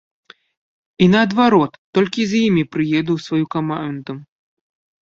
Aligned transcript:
І 1.05 1.09
наадварот, 1.15 1.73
толькі 1.99 2.21
з 2.33 2.43
імі 2.49 2.63
прыеду 2.77 3.11
ў 3.21 3.29
сваю 3.29 3.45
каманду. 3.59 4.13